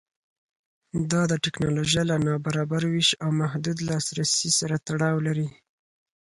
[1.11, 5.47] دا د ټکنالوژۍ له نابرابره وېش او محدود لاسرسي سره تړاو لري.